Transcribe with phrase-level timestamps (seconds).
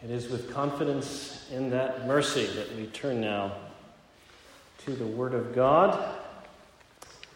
[0.00, 3.52] It is with confidence in that mercy that we turn now
[4.84, 6.14] to the Word of God.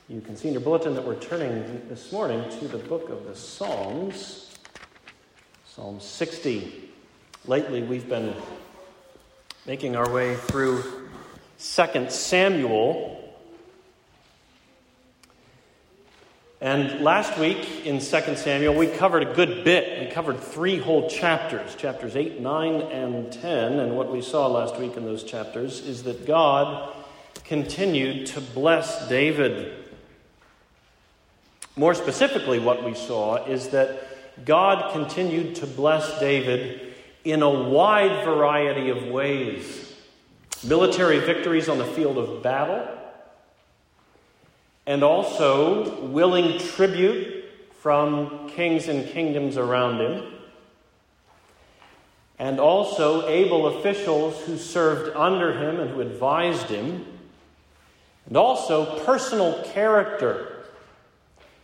[0.09, 3.25] You can see in your bulletin that we're turning this morning to the book of
[3.25, 4.57] the Psalms,
[5.67, 6.89] Psalm 60.
[7.47, 8.33] Lately, we've been
[9.67, 10.85] making our way through
[11.59, 13.12] 2 Samuel.
[16.63, 20.07] And last week in 2 Samuel, we covered a good bit.
[20.07, 23.81] We covered three whole chapters, chapters 8, 9, and 10.
[23.81, 26.95] And what we saw last week in those chapters is that God
[27.43, 29.75] continued to bless David.
[31.75, 38.25] More specifically, what we saw is that God continued to bless David in a wide
[38.25, 39.97] variety of ways
[40.63, 42.87] military victories on the field of battle
[44.87, 47.45] and also willing tribute
[47.81, 50.25] from kings and kingdoms around him,
[52.39, 57.05] and also able officials who served under him and who advised him,
[58.27, 60.49] and also personal character.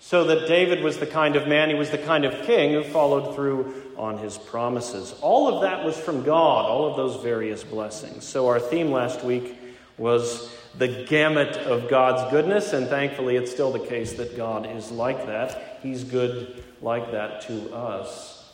[0.00, 2.84] So that David was the kind of man, he was the kind of king who
[2.84, 5.15] followed through on his promises.
[5.21, 8.25] All of that was from God, all of those various blessings.
[8.25, 9.59] So, our theme last week
[9.98, 14.93] was the gamut of God's goodness, and thankfully it's still the case that God is
[14.93, 15.81] like that.
[15.83, 18.53] He's good like that to us.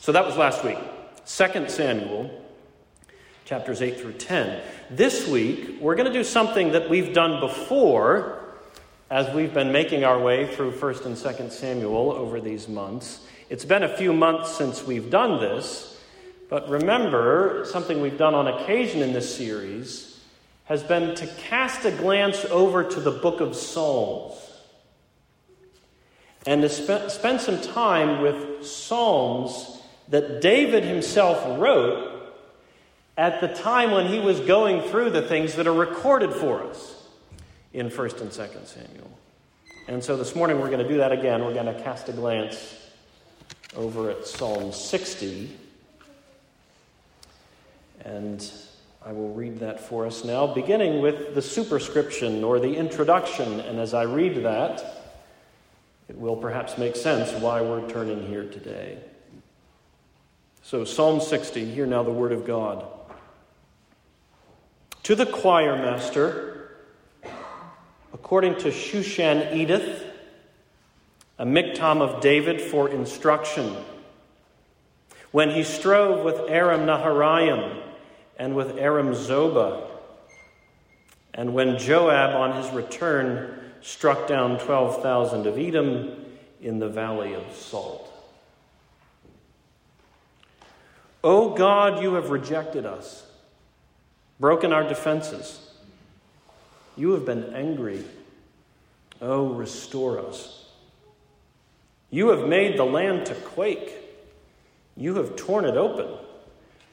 [0.00, 0.78] So that was last week.
[1.26, 2.42] 2 Samuel
[3.44, 4.62] chapters 8 through 10.
[4.90, 8.42] This week, we're going to do something that we've done before
[9.10, 13.20] as we've been making our way through 1st and 2nd Samuel over these months.
[13.48, 16.00] It's been a few months since we've done this,
[16.48, 20.13] but remember something we've done on occasion in this series
[20.64, 24.34] has been to cast a glance over to the book of Psalms
[26.46, 32.10] and to spe- spend some time with Psalms that David himself wrote
[33.16, 37.06] at the time when he was going through the things that are recorded for us
[37.72, 39.18] in 1st and 2nd Samuel.
[39.86, 41.44] And so this morning we're going to do that again.
[41.44, 42.90] We're going to cast a glance
[43.76, 45.56] over at Psalm 60.
[48.04, 48.50] And
[49.06, 53.60] I will read that for us now, beginning with the superscription or the introduction.
[53.60, 55.12] And as I read that,
[56.08, 58.98] it will perhaps make sense why we're turning here today.
[60.62, 62.86] So, Psalm 60, hear now the word of God.
[65.02, 66.70] To the choir master,
[68.14, 70.02] according to Shushan Eduth,
[71.38, 73.76] a miktam of David for instruction,
[75.30, 77.83] when he strove with Aram Naharaim,
[78.38, 79.86] and with Aram Zobah.
[81.32, 86.24] And when Joab, on his return, struck down 12,000 of Edom
[86.60, 88.10] in the valley of Salt.
[91.22, 93.26] O God, you have rejected us,
[94.38, 95.70] broken our defenses.
[96.96, 98.04] You have been angry.
[99.20, 100.66] Oh, restore us.
[102.10, 103.92] You have made the land to quake.
[104.96, 106.23] You have torn it open.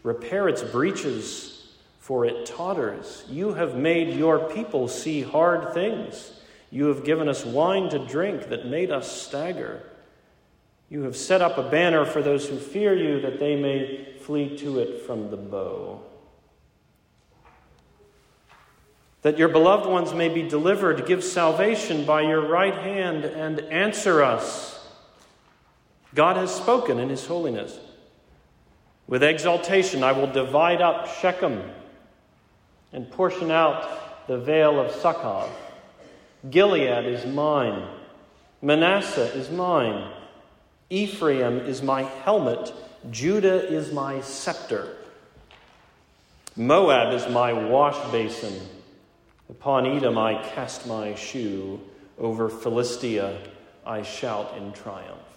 [0.03, 3.23] Repair its breaches, for it totters.
[3.29, 6.33] You have made your people see hard things.
[6.71, 9.83] You have given us wine to drink that made us stagger.
[10.89, 14.57] You have set up a banner for those who fear you, that they may flee
[14.57, 16.01] to it from the bow.
[19.21, 24.23] That your beloved ones may be delivered, give salvation by your right hand and answer
[24.23, 24.85] us.
[26.15, 27.77] God has spoken in his holiness.
[29.11, 31.61] With exultation, I will divide up Shechem
[32.93, 35.49] and portion out the vale of Succoth.
[36.49, 37.89] Gilead is mine.
[38.61, 40.09] Manasseh is mine.
[40.89, 42.73] Ephraim is my helmet.
[43.09, 44.95] Judah is my scepter.
[46.55, 48.65] Moab is my wash basin.
[49.49, 51.81] Upon Edom I cast my shoe.
[52.17, 53.41] Over Philistia
[53.85, 55.30] I shout in triumph.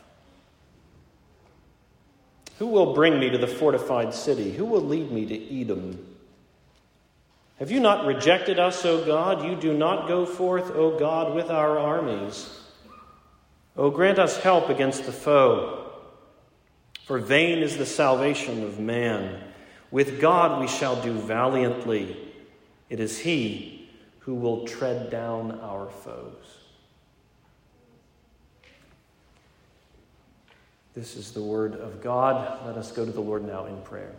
[2.59, 4.53] Who will bring me to the fortified city?
[4.53, 6.15] Who will lead me to Edom?
[7.59, 9.45] Have you not rejected us, O God?
[9.45, 12.61] You do not go forth, O God, with our armies.
[13.77, 15.91] O grant us help against the foe.
[17.05, 19.41] For vain is the salvation of man.
[19.91, 22.17] With God we shall do valiantly.
[22.89, 23.89] It is He
[24.21, 26.64] who will tread down our foes.
[30.95, 32.65] This is the word of God.
[32.67, 34.13] Let us go to the Lord now in prayer.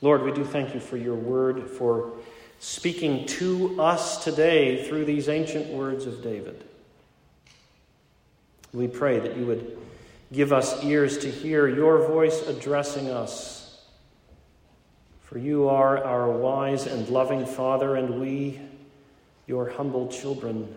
[0.00, 2.12] Lord, we do thank you for your word, for
[2.60, 6.64] speaking to us today through these ancient words of David.
[8.72, 9.76] We pray that you would
[10.32, 13.82] give us ears to hear your voice addressing us.
[15.22, 18.60] For you are our wise and loving Father, and we,
[19.46, 20.74] your humble children.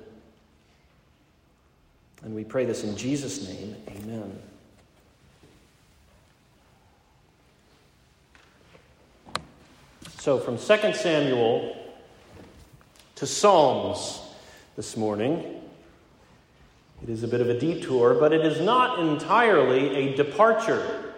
[2.23, 3.75] And we pray this in Jesus' name.
[3.89, 4.39] Amen.
[10.19, 11.75] So, from 2 Samuel
[13.15, 14.21] to Psalms
[14.75, 15.61] this morning.
[17.03, 21.13] It is a bit of a detour, but it is not entirely a departure.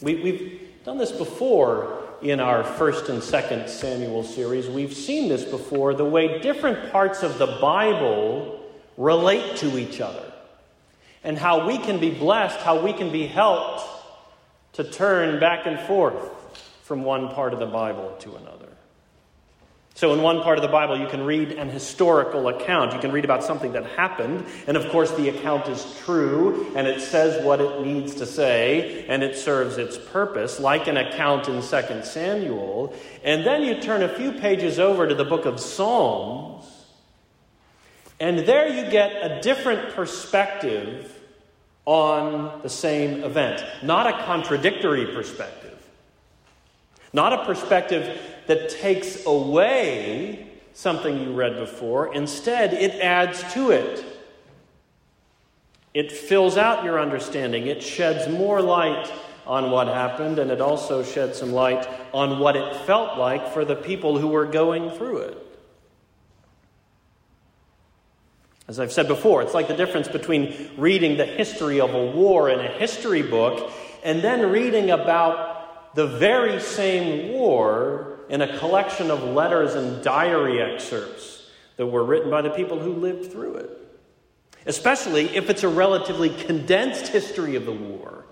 [0.00, 4.68] We, have done this before in our first and second Samuel series.
[4.68, 8.59] We've seen this before the way different parts of the Bible
[9.00, 10.30] relate to each other,
[11.24, 13.82] and how we can be blessed, how we can be helped
[14.74, 16.30] to turn back and forth
[16.82, 18.66] from one part of the Bible to another.
[19.94, 22.92] So, in one part of the Bible, you can read an historical account.
[22.92, 26.86] You can read about something that happened, and of course, the account is true, and
[26.86, 31.48] it says what it needs to say, and it serves its purpose, like an account
[31.48, 32.94] in 2 Samuel.
[33.24, 36.79] And then you turn a few pages over to the book of Psalms,
[38.20, 41.16] and there you get a different perspective
[41.86, 45.60] on the same event, not a contradictory perspective.
[47.12, 52.14] Not a perspective that takes away something you read before.
[52.14, 54.04] Instead, it adds to it.
[55.92, 57.66] It fills out your understanding.
[57.66, 59.12] It sheds more light
[59.46, 63.64] on what happened, and it also sheds some light on what it felt like for
[63.64, 65.49] the people who were going through it.
[68.70, 72.48] As I've said before, it's like the difference between reading the history of a war
[72.48, 73.72] in a history book
[74.04, 80.62] and then reading about the very same war in a collection of letters and diary
[80.62, 83.70] excerpts that were written by the people who lived through it.
[84.66, 88.24] Especially if it's a relatively condensed history of the war.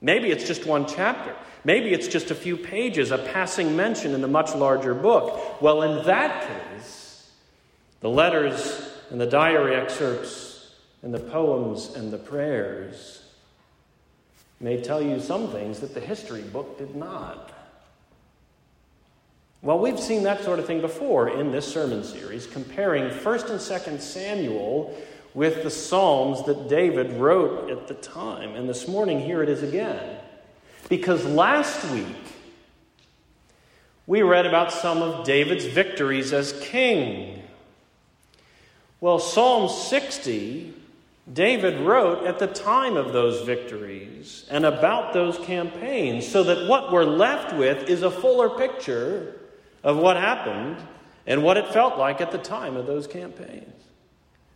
[0.00, 1.36] Maybe it's just one chapter.
[1.62, 5.60] Maybe it's just a few pages, a passing mention in a much larger book.
[5.60, 7.30] Well, in that case,
[8.00, 13.22] the letters and the diary excerpts and the poems and the prayers
[14.60, 17.52] may tell you some things that the history book did not.
[19.62, 23.60] Well, we've seen that sort of thing before in this sermon series, comparing 1st and
[23.60, 24.96] 2nd Samuel
[25.34, 28.54] with the Psalms that David wrote at the time.
[28.54, 30.18] And this morning, here it is again.
[30.88, 32.06] Because last week,
[34.06, 37.35] we read about some of David's victories as king.
[39.00, 40.74] Well, Psalm 60
[41.32, 46.92] David wrote at the time of those victories and about those campaigns, so that what
[46.92, 49.34] we're left with is a fuller picture
[49.82, 50.76] of what happened
[51.26, 53.74] and what it felt like at the time of those campaigns.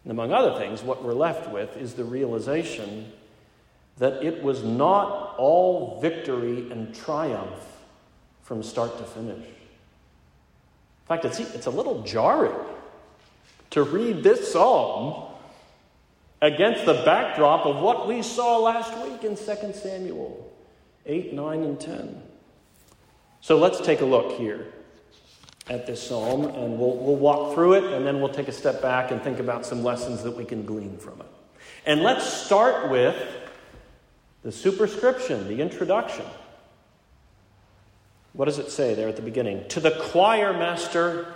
[0.04, 3.10] And among other things, what we're left with is the realization
[3.98, 7.66] that it was not all victory and triumph
[8.42, 9.44] from start to finish.
[9.44, 12.54] In fact, it's, it's a little jarring
[13.70, 15.30] to read this psalm
[16.42, 20.52] against the backdrop of what we saw last week in 2 Samuel
[21.06, 22.22] 8, 9, and 10.
[23.40, 24.66] So let's take a look here
[25.68, 28.82] at this psalm, and we'll, we'll walk through it, and then we'll take a step
[28.82, 31.26] back and think about some lessons that we can glean from it.
[31.86, 33.16] And let's start with
[34.42, 36.24] the superscription, the introduction.
[38.32, 39.68] What does it say there at the beginning?
[39.68, 41.34] To the choir master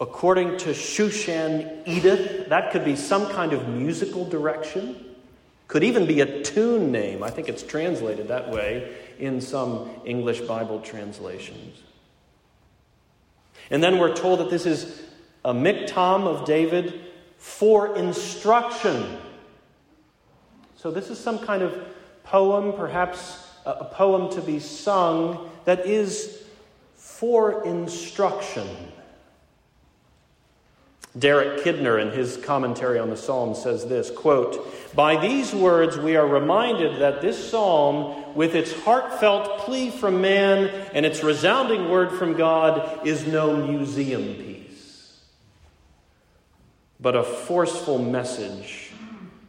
[0.00, 5.04] According to Shushan Eduth, that could be some kind of musical direction.
[5.66, 7.22] Could even be a tune name.
[7.22, 11.82] I think it's translated that way in some English Bible translations.
[13.70, 15.02] And then we're told that this is
[15.44, 17.00] a miktam of David
[17.36, 19.18] for instruction.
[20.76, 21.76] So this is some kind of
[22.22, 26.44] poem, perhaps a poem to be sung, that is
[26.94, 28.66] for instruction.
[31.16, 36.16] Derek Kidner, in his commentary on the psalm, says this quote, By these words, we
[36.16, 42.12] are reminded that this psalm, with its heartfelt plea from man and its resounding word
[42.12, 45.20] from God, is no museum piece,
[47.00, 48.92] but a forceful message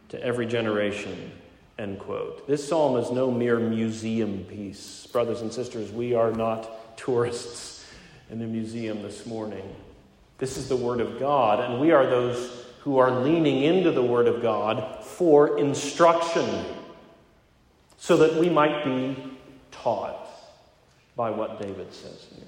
[0.08, 1.32] to every generation.
[1.78, 2.46] End quote.
[2.46, 5.06] This psalm is no mere museum piece.
[5.06, 7.86] Brothers and sisters, we are not tourists
[8.30, 9.64] in a museum this morning.
[10.40, 14.02] This is the Word of God, and we are those who are leaning into the
[14.02, 16.64] Word of God for instruction
[17.98, 19.38] so that we might be
[19.70, 20.26] taught
[21.14, 22.46] by what David says here.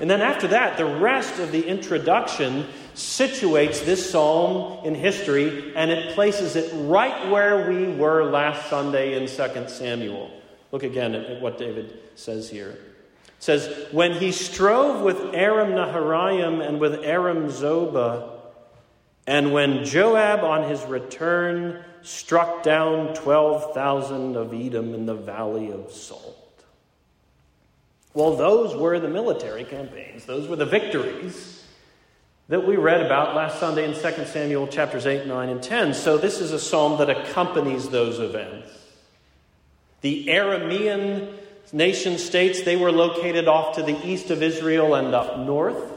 [0.00, 5.90] And then after that, the rest of the introduction situates this psalm in history and
[5.90, 10.30] it places it right where we were last Sunday in 2 Samuel.
[10.72, 12.78] Look again at what David says here.
[13.40, 18.38] Says, When he strove with Aram Naharaim and with Aram Zobah,
[19.26, 25.90] and when Joab on his return struck down 12,000 of Edom in the valley of
[25.90, 26.36] Salt.
[28.14, 31.64] Well, those were the military campaigns, those were the victories
[32.48, 35.94] that we read about last Sunday in 2 Samuel chapters 8, 9, and 10.
[35.94, 38.68] So this is a psalm that accompanies those events.
[40.00, 41.39] The Aramean
[41.72, 45.92] nation states, they were located off to the east of Israel and up north.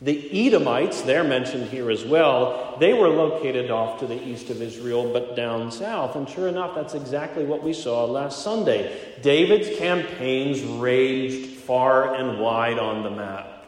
[0.00, 4.60] The Edomites, they're mentioned here as well, they were located off to the east of
[4.60, 6.16] Israel but down south.
[6.16, 8.92] And sure enough, that's exactly what we saw last Sunday.
[9.22, 13.64] David's campaigns raged far and wide on the map.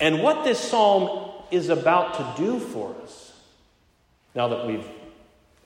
[0.00, 3.32] And what this psalm is about to do for us,
[4.34, 4.86] now that we've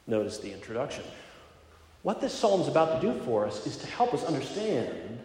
[0.07, 1.05] noticed the introduction,
[2.07, 5.19] what this psalm is about to do for us is to help us understand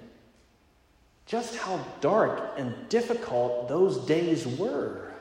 [1.27, 5.13] just how dark and difficult those days were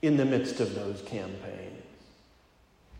[0.00, 1.82] in the midst of those campaigns.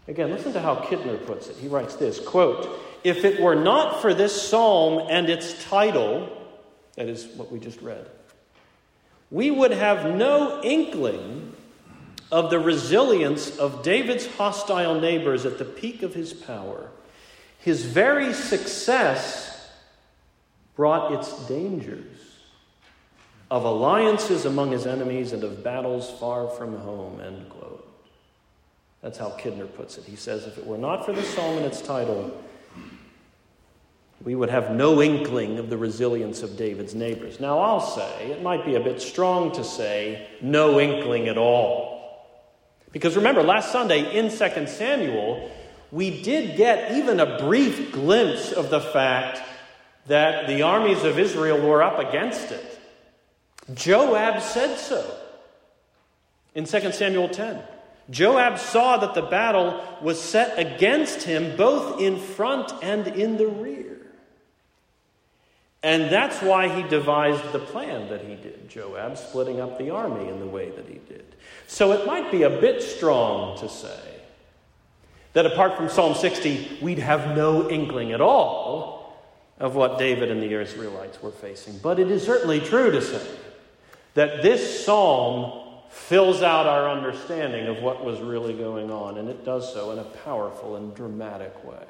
[0.09, 1.55] Again, listen to how Kidner puts it.
[1.59, 2.69] He writes this quote,
[3.05, 6.28] If it were not for this psalm and its title,
[6.97, 8.09] that is what we just read,
[9.31, 11.55] we would have no inkling
[12.30, 16.90] of the resilience of David's hostile neighbors at the peak of his power.
[17.58, 19.70] His very success
[20.76, 22.04] brought its dangers
[23.50, 27.20] of alliances among his enemies and of battles far from home.
[27.20, 27.85] End quote.
[29.02, 30.04] That's how Kidner puts it.
[30.04, 32.37] He says, if it were not for the psalm and its title,
[34.23, 37.40] we would have no inkling of the resilience of David's neighbors.
[37.40, 41.98] Now, I'll say, it might be a bit strong to say no inkling at all.
[42.99, 45.52] Because remember, last Sunday in 2 Samuel,
[45.93, 49.40] we did get even a brief glimpse of the fact
[50.09, 52.81] that the armies of Israel were up against it.
[53.73, 55.14] Joab said so
[56.57, 57.62] in 2 Samuel 10.
[58.11, 63.47] Joab saw that the battle was set against him both in front and in the
[63.47, 63.88] rear.
[65.82, 70.28] And that's why he devised the plan that he did, Joab splitting up the army
[70.28, 71.25] in the way that he did.
[71.68, 74.00] So it might be a bit strong to say
[75.35, 79.16] that apart from Psalm 60, we'd have no inkling at all
[79.58, 81.78] of what David and the Israelites were facing.
[81.78, 83.26] But it is certainly true to say
[84.14, 89.44] that this psalm fills out our understanding of what was really going on, and it
[89.44, 91.85] does so in a powerful and dramatic way.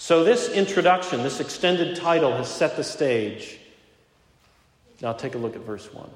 [0.00, 3.58] So, this introduction, this extended title, has set the stage.
[5.02, 6.08] Now, take a look at verse 1.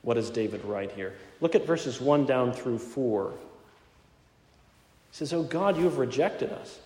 [0.00, 1.12] What does David write here?
[1.42, 3.32] Look at verses 1 down through 4.
[3.32, 3.36] He
[5.12, 6.78] says, Oh God, you have rejected us.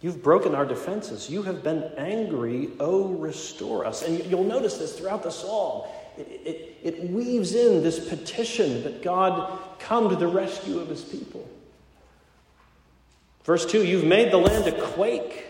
[0.00, 1.28] You've broken our defenses.
[1.28, 2.70] You have been angry.
[2.78, 4.02] Oh, restore us.
[4.02, 5.88] And you'll notice this throughout the psalm.
[6.16, 11.02] It, it, it, weaves in this petition that God come to the rescue of his
[11.02, 11.48] people.
[13.44, 15.46] Verse 2 You've made the land a quake.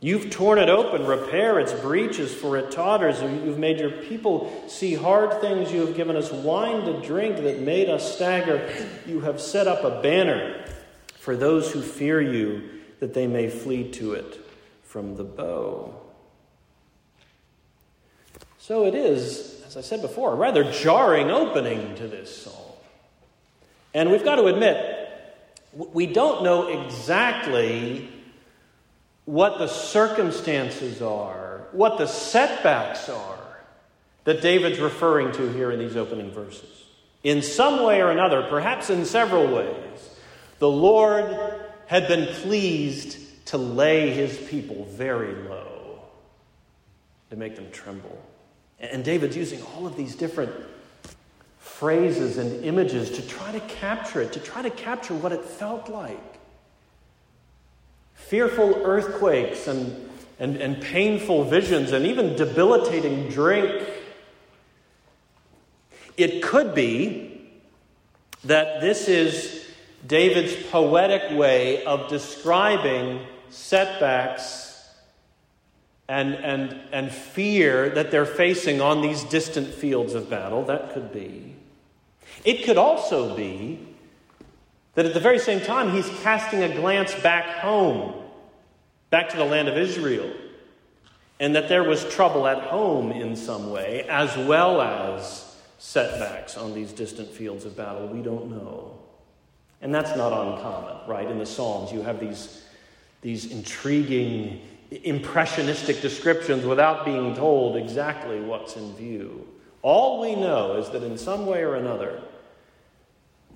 [0.00, 3.20] You've torn it open, repair its breaches, for it totters.
[3.20, 5.72] You've made your people see hard things.
[5.72, 8.72] You have given us wine to drink that made us stagger.
[9.06, 10.64] You have set up a banner
[11.14, 14.38] for those who fear you that they may flee to it
[14.84, 15.94] from the bow.
[18.58, 22.54] So it is, as I said before, a rather jarring opening to this psalm.
[23.94, 24.97] And we've got to admit,
[25.78, 28.08] we don't know exactly
[29.24, 33.38] what the circumstances are, what the setbacks are
[34.24, 36.84] that David's referring to here in these opening verses.
[37.22, 40.10] In some way or another, perhaps in several ways,
[40.58, 41.36] the Lord
[41.86, 46.00] had been pleased to lay his people very low,
[47.30, 48.22] to make them tremble.
[48.80, 50.52] And David's using all of these different
[51.78, 55.88] phrases and images to try to capture it, to try to capture what it felt
[55.88, 56.40] like.
[58.14, 63.88] Fearful earthquakes and, and, and painful visions and even debilitating drink.
[66.16, 67.48] It could be
[68.42, 69.64] that this is
[70.04, 74.84] David's poetic way of describing setbacks
[76.08, 80.64] and, and, and fear that they're facing on these distant fields of battle.
[80.64, 81.54] That could be.
[82.48, 83.78] It could also be
[84.94, 88.14] that at the very same time, he's casting a glance back home,
[89.10, 90.32] back to the land of Israel.
[91.40, 96.74] and that there was trouble at home in some way, as well as setbacks on
[96.74, 98.08] these distant fields of battle.
[98.08, 98.98] We don't know.
[99.80, 101.30] And that's not uncommon, right?
[101.30, 102.64] In the Psalms, you have these,
[103.22, 109.46] these intriguing, impressionistic descriptions without being told exactly what's in view.
[109.82, 112.20] All we know is that in some way or another,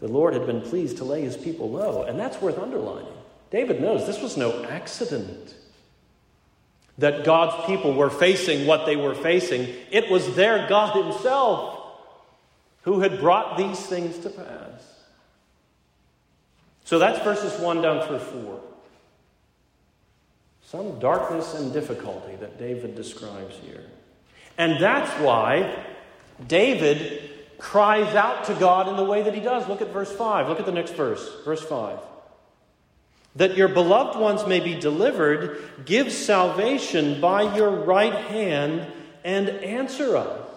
[0.02, 3.14] the Lord had been pleased to lay his people low, and that's worth underlining.
[3.52, 5.54] David knows this was no accident
[6.98, 9.72] that God's people were facing what they were facing.
[9.92, 11.78] It was their God Himself
[12.82, 14.82] who had brought these things to pass.
[16.84, 18.60] So that's verses 1 down through 4.
[20.64, 23.84] Some darkness and difficulty that David describes here.
[24.58, 25.84] And that's why
[26.48, 27.31] David
[27.62, 29.68] cries out to God in the way that he does.
[29.68, 30.48] Look at verse 5.
[30.48, 32.00] Look at the next verse, verse 5.
[33.36, 38.92] That your beloved ones may be delivered, give salvation by your right hand
[39.24, 40.48] and answer us.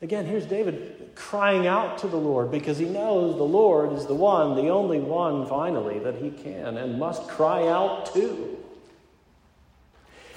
[0.00, 4.14] Again, here's David crying out to the Lord because he knows the Lord is the
[4.14, 8.58] one, the only one, finally, that he can and must cry out to.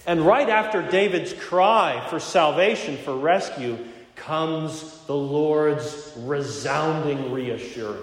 [0.07, 3.77] And right after David's cry for salvation, for rescue,
[4.25, 8.01] comes the Lord's resounding reassurance.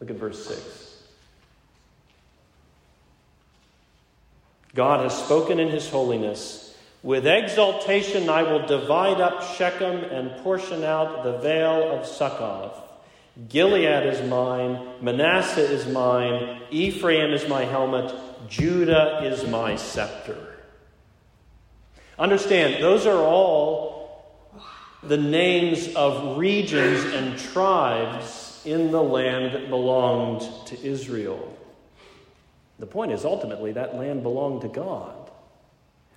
[0.00, 1.02] Look at verse 6.
[4.74, 6.76] God has spoken in his holiness.
[7.02, 12.80] With exultation I will divide up Shechem and portion out the vale of Succoth.
[13.48, 18.14] Gilead is mine, Manasseh is mine, Ephraim is my helmet,
[18.48, 20.54] Judah is my scepter.
[22.18, 23.73] Understand, those are all
[25.08, 31.56] the names of regions and tribes in the land that belonged to Israel.
[32.78, 35.24] The point is, ultimately, that land belonged to God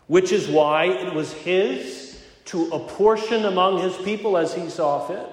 [0.07, 5.29] which is why it was his to apportion among his people as he saw fit.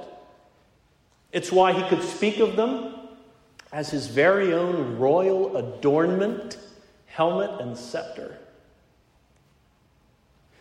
[1.32, 2.94] It's why he could speak of them
[3.72, 6.58] as his very own royal adornment,
[7.06, 8.36] helmet, and scepter.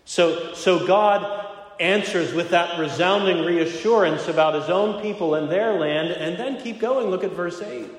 [0.06, 1.53] So, so God
[1.84, 6.80] answers with that resounding reassurance about his own people and their land, and then keep
[6.80, 7.08] going.
[7.08, 7.90] Look at verse 8.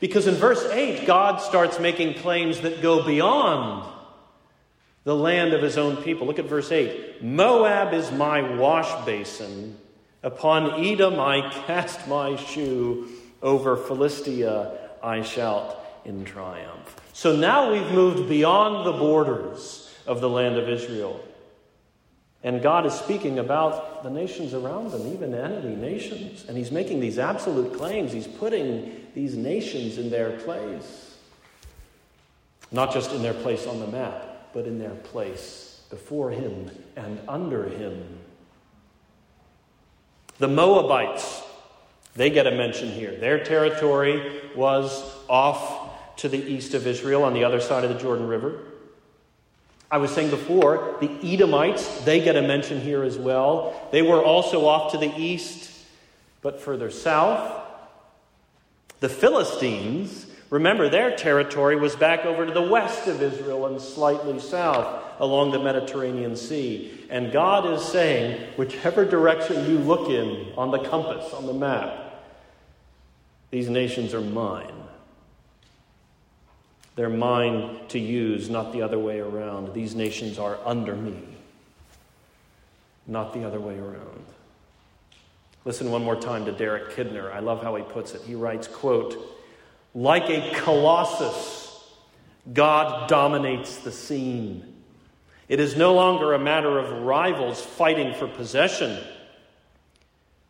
[0.00, 3.86] Because in verse 8, God starts making claims that go beyond
[5.04, 6.26] the land of his own people.
[6.26, 9.76] Look at verse 8 Moab is my wash basin.
[10.22, 13.08] Upon Edom I cast my shoe.
[13.42, 16.96] Over Philistia I shout in triumph.
[17.12, 21.24] So now we've moved beyond the borders of the land of Israel.
[22.42, 26.46] And God is speaking about the nations around them, even enemy nations.
[26.48, 28.12] And He's making these absolute claims.
[28.12, 31.16] He's putting these nations in their place.
[32.72, 37.20] Not just in their place on the map, but in their place before him and
[37.28, 38.20] under him.
[40.38, 41.42] The Moabites,
[42.14, 43.14] they get a mention here.
[43.16, 47.98] Their territory was off to the east of Israel on the other side of the
[47.98, 48.60] Jordan River.
[49.90, 53.88] I was saying before, the Edomites, they get a mention here as well.
[53.90, 55.70] They were also off to the east,
[56.42, 57.60] but further south.
[59.00, 64.40] The Philistines, Remember, their territory was back over to the west of Israel and slightly
[64.40, 67.06] south along the Mediterranean Sea.
[67.08, 72.24] And God is saying, whichever direction you look in on the compass, on the map,
[73.52, 74.72] these nations are mine.
[77.00, 79.72] They're mine to use, not the other way around.
[79.72, 81.16] These nations are under me,
[83.06, 84.26] not the other way around.
[85.64, 87.32] Listen one more time to Derek Kidner.
[87.32, 88.20] I love how he puts it.
[88.20, 89.16] He writes, quote,
[89.94, 91.90] like a colossus,
[92.52, 94.82] God dominates the scene.
[95.48, 99.02] It is no longer a matter of rivals fighting for possession,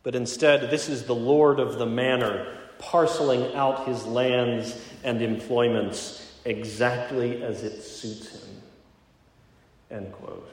[0.02, 2.44] but instead, this is the Lord of the manor
[2.80, 8.62] parceling out his lands and employments exactly as it suits him.
[9.90, 10.48] End quote.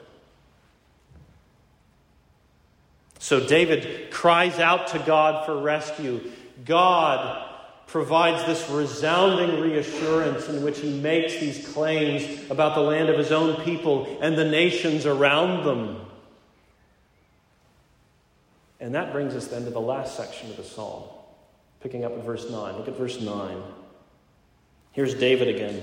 [3.18, 6.30] So David cries out to God for rescue.
[6.64, 7.48] God,
[7.86, 13.32] provides this resounding reassurance in which he makes these claims about the land of his
[13.32, 16.00] own people and the nations around them.
[18.80, 21.04] And that brings us then to the last section of the psalm,
[21.80, 22.76] picking up at verse 9.
[22.76, 23.62] Look at verse 9.
[24.98, 25.80] Here's David again.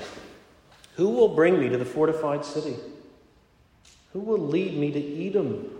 [0.97, 2.75] Who will bring me to the fortified city?
[4.11, 5.73] Who will lead me to Edom?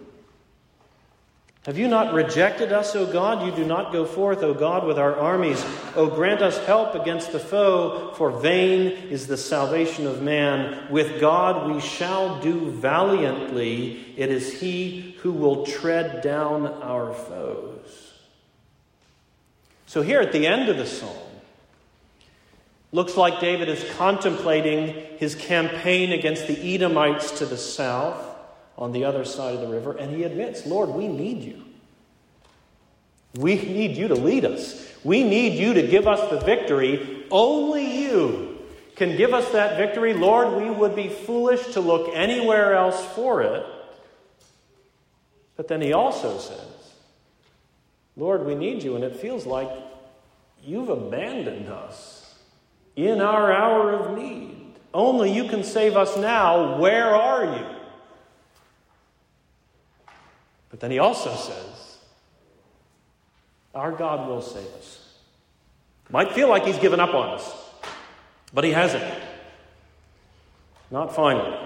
[1.65, 3.45] Have you not rejected us, O God?
[3.45, 5.62] You do not go forth, O God, with our armies.
[5.98, 10.89] O grant us help against the foe, for vain is the salvation of man.
[10.89, 14.13] With God we shall do valiantly.
[14.15, 18.13] It is He who will tread down our foes.
[19.88, 21.24] So, here at the end of the psalm,
[22.95, 28.25] looks like David is contemplating his campaign against the Edomites to the south
[28.77, 31.62] on the other side of the river, and he admits, Lord, we need you.
[33.36, 34.89] We need you to lead us.
[35.03, 37.25] We need you to give us the victory.
[37.29, 38.60] Only you
[38.95, 40.13] can give us that victory.
[40.13, 43.65] Lord, we would be foolish to look anywhere else for it.
[45.58, 46.93] But then he also says,
[48.15, 49.69] Lord, we need you, and it feels like
[50.63, 52.14] you've abandoned us
[52.95, 54.73] in our hour of need.
[54.93, 56.77] Only you can save us now.
[56.77, 57.65] Where are you?
[60.69, 61.97] But then he also says,
[63.73, 65.01] Our God will save us.
[66.10, 67.55] Might feel like he's given up on us,
[68.53, 69.03] but he hasn't.
[70.91, 71.58] Not finally.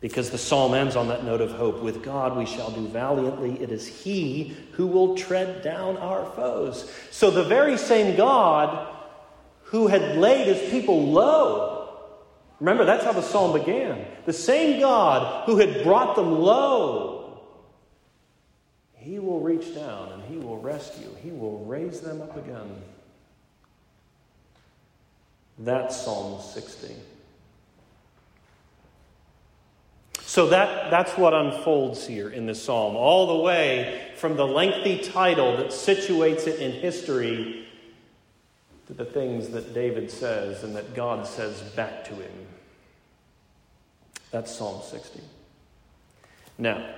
[0.00, 1.80] Because the psalm ends on that note of hope.
[1.80, 3.62] With God we shall do valiantly.
[3.62, 6.92] It is He who will tread down our foes.
[7.12, 8.88] So the very same God
[9.72, 11.88] who had laid his people low.
[12.60, 14.06] Remember, that's how the psalm began.
[14.24, 17.12] The same God who had brought them low
[19.02, 21.08] he will reach down and He will rescue.
[21.22, 22.70] He will raise them up again.
[25.58, 26.94] That's Psalm 60.
[30.20, 34.98] So that, that's what unfolds here in this psalm, all the way from the lengthy
[34.98, 37.61] title that situates it in history
[38.92, 42.46] to the things that David says and that God says back to him.
[44.30, 45.20] That's Psalm 60.
[46.58, 46.94] Now,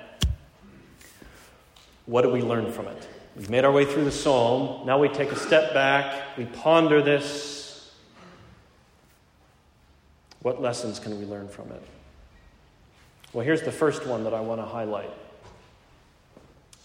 [2.06, 3.08] what do we learn from it?
[3.36, 4.86] We've made our way through the psalm.
[4.86, 6.36] Now we take a step back.
[6.36, 7.92] We ponder this.
[10.42, 11.82] What lessons can we learn from it?
[13.32, 15.10] Well, here's the first one that I want to highlight,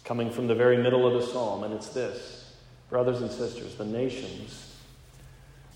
[0.04, 2.54] coming from the very middle of the psalm, and it's this
[2.90, 4.69] Brothers and sisters, the nations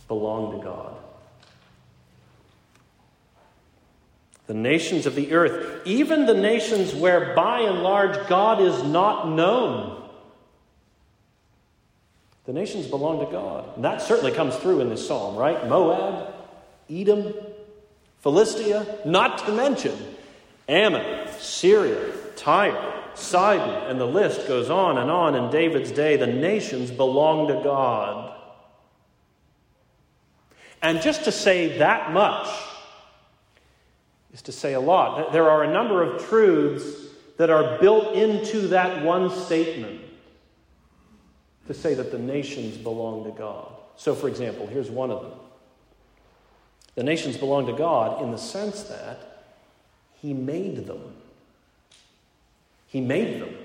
[0.03, 0.95] belong to God.
[4.47, 9.29] the nations of the earth, even the nations where by and large God is not
[9.29, 10.01] known.
[12.45, 13.75] The nations belong to God.
[13.75, 15.65] And that certainly comes through in this psalm, right?
[15.67, 16.33] Moab,
[16.89, 17.33] Edom,
[18.19, 19.97] Philistia, not to mention
[20.67, 26.17] Ammon, Syria, Tyre, Sidon, and the list goes on and on in David's day.
[26.17, 28.22] The nations belong to God.
[30.83, 32.47] And just to say that much,
[34.33, 35.31] is to say a lot.
[35.31, 40.01] There are a number of truths that are built into that one statement
[41.67, 43.71] to say that the nations belong to God.
[43.95, 45.31] So, for example, here's one of them
[46.95, 49.47] the nations belong to God in the sense that
[50.21, 51.15] He made them.
[52.87, 53.55] He made them.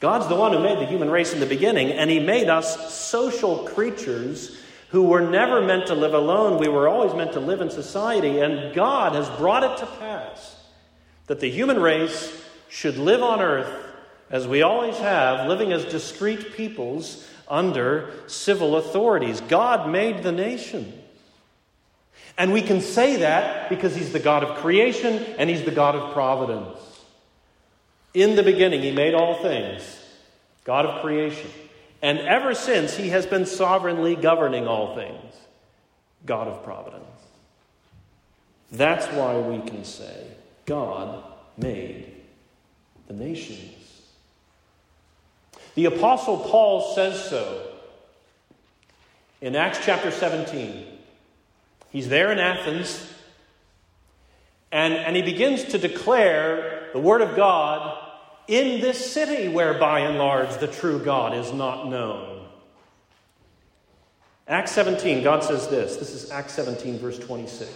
[0.00, 2.92] God's the one who made the human race in the beginning, and He made us
[2.92, 4.58] social creatures
[4.94, 6.56] who were never meant to live alone.
[6.56, 10.54] We were always meant to live in society, and God has brought it to pass
[11.26, 13.86] that the human race should live on earth
[14.30, 19.40] as we always have, living as discrete peoples under civil authorities.
[19.40, 20.92] God made the nation.
[22.38, 25.96] And we can say that because He's the God of creation and He's the God
[25.96, 26.78] of providence.
[28.14, 29.82] In the beginning, He made all things,
[30.62, 31.50] God of creation.
[32.04, 35.34] And ever since, he has been sovereignly governing all things,
[36.26, 37.02] God of providence.
[38.70, 40.26] That's why we can say
[40.66, 41.24] God
[41.56, 42.12] made
[43.06, 44.02] the nations.
[45.76, 47.72] The Apostle Paul says so
[49.40, 50.84] in Acts chapter 17.
[51.88, 53.10] He's there in Athens,
[54.70, 58.03] and, and he begins to declare the Word of God
[58.48, 62.46] in this city where by and large the true God is not known.
[64.46, 65.96] Acts 17, God says this.
[65.96, 67.70] This is Acts 17, verse 26.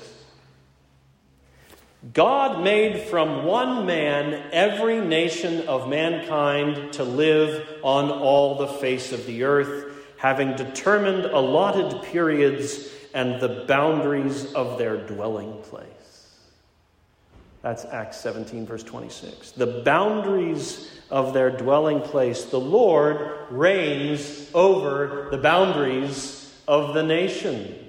[2.13, 9.13] God made from one man every nation of mankind to live on all the face
[9.13, 15.87] of the earth, having determined allotted periods and the boundaries of their dwelling place.
[17.63, 19.53] That's Acts 17, verse 26.
[19.53, 22.45] The boundaries of their dwelling place.
[22.45, 27.87] The Lord reigns over the boundaries of the nation.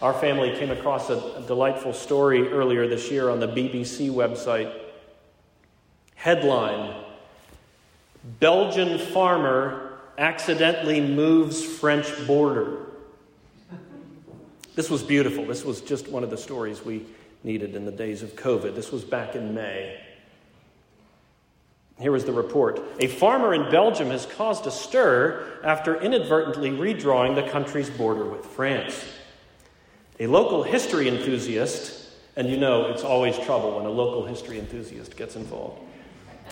[0.00, 4.72] Our family came across a, delightful story earlier this year on the BBC website.
[6.14, 7.02] Headline
[8.40, 12.85] Belgian farmer accidentally moves French border.
[14.76, 15.46] This was beautiful.
[15.46, 17.04] This was just one of the stories we
[17.42, 18.74] needed in the days of COVID.
[18.74, 19.98] This was back in May.
[21.98, 22.80] Here was the report.
[23.00, 28.44] A farmer in Belgium has caused a stir after inadvertently redrawing the country's border with
[28.44, 29.02] France.
[30.20, 35.16] A local history enthusiast, and you know it's always trouble when a local history enthusiast
[35.16, 35.80] gets involved.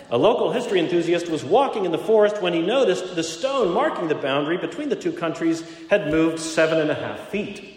[0.09, 4.07] A local history enthusiast was walking in the forest when he noticed the stone marking
[4.07, 7.74] the boundary between the two countries had moved seven and a half feet.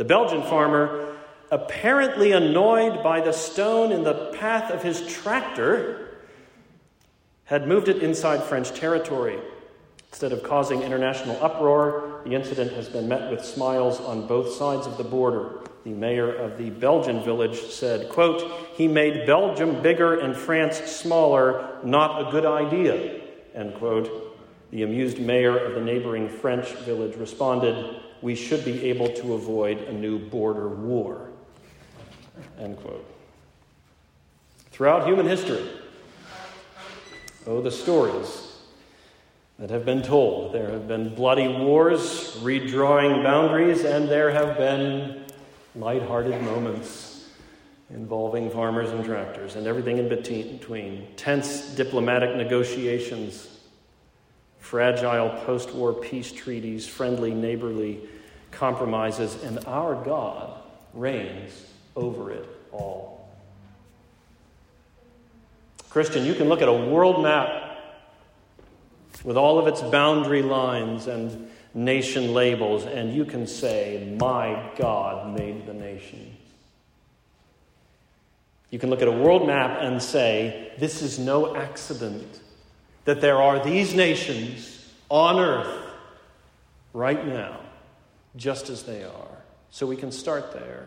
[0.00, 1.14] The Belgian farmer,
[1.50, 6.16] apparently annoyed by the stone in the path of his tractor,
[7.44, 9.38] had moved it inside French territory.
[10.08, 14.86] Instead of causing international uproar, the incident has been met with smiles on both sides
[14.86, 15.58] of the border.
[15.84, 21.78] The mayor of the Belgian village said, quote, He made Belgium bigger and France smaller,
[21.84, 23.20] not a good idea,
[23.54, 24.10] end quote.
[24.70, 29.78] The amused mayor of the neighboring French village responded, We should be able to avoid
[29.78, 31.28] a new border war,
[32.58, 33.06] end quote.
[34.70, 35.68] Throughout human history,
[37.46, 38.50] oh, the stories
[39.60, 40.54] that have been told.
[40.54, 45.22] There have been bloody wars, redrawing boundaries, and there have been
[45.74, 47.28] light-hearted moments
[47.90, 51.08] involving farmers and tractors and everything in between.
[51.16, 53.59] Tense diplomatic negotiations,
[54.70, 57.98] fragile post war peace treaties, friendly neighborly
[58.52, 60.56] compromises, and our God
[60.94, 63.28] reigns over it all.
[65.88, 67.80] Christian, you can look at a world map
[69.24, 75.36] with all of its boundary lines and nation labels, and you can say, My God
[75.36, 76.38] made the nations.
[78.70, 82.40] You can look at a world map and say, This is no accident
[83.10, 85.84] that there are these nations on earth
[86.92, 87.58] right now,
[88.36, 89.42] just as they are.
[89.72, 90.86] So we can start there.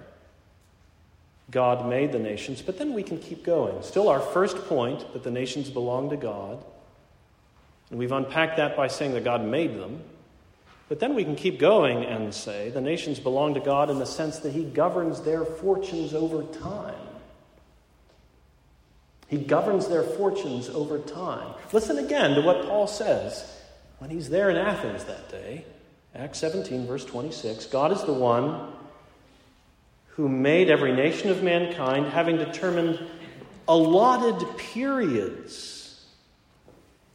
[1.51, 3.83] God made the nations, but then we can keep going.
[3.83, 6.63] Still, our first point that the nations belong to God
[7.89, 10.01] and we've unpacked that by saying that God made them.
[10.87, 14.05] But then we can keep going and say the nations belong to God in the
[14.05, 16.95] sense that He governs their fortunes over time.
[19.33, 21.55] He governs their fortunes over time.
[21.71, 23.51] Listen again to what Paul says
[23.97, 25.65] when he's there in Athens that day.
[26.13, 27.65] Acts 17, verse 26.
[27.65, 28.73] God is the one
[30.09, 32.99] who made every nation of mankind, having determined
[33.67, 36.05] allotted periods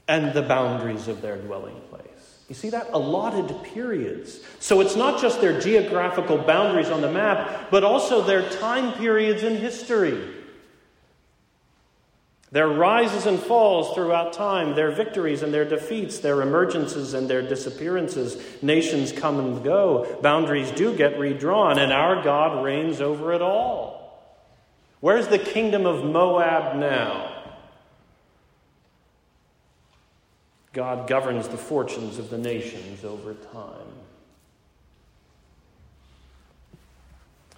[0.09, 2.41] and the boundaries of their dwelling place.
[2.49, 2.89] You see that?
[2.93, 4.41] Allotted periods.
[4.59, 9.45] So it's not just their geographical boundaries on the map, but also their time periods
[9.45, 10.35] in history.
[12.51, 17.43] Their rises and falls throughout time, their victories and their defeats, their emergences and their
[17.43, 18.43] disappearances.
[18.63, 20.19] Nations come and go.
[20.23, 23.99] Boundaries do get redrawn, and our God reigns over it all.
[25.01, 27.35] Where's the kingdom of Moab now?
[30.73, 33.93] God governs the fortunes of the nations over time.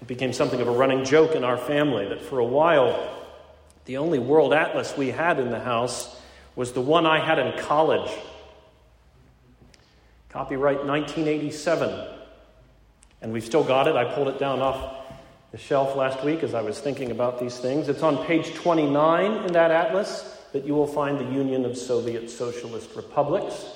[0.00, 3.19] It became something of a running joke in our family that for a while,
[3.90, 6.16] the only world atlas we had in the house
[6.54, 8.08] was the one I had in college.
[10.28, 12.06] Copyright 1987.
[13.20, 13.96] And we've still got it.
[13.96, 14.94] I pulled it down off
[15.50, 17.88] the shelf last week as I was thinking about these things.
[17.88, 22.30] It's on page 29 in that atlas that you will find the Union of Soviet
[22.30, 23.70] Socialist Republics.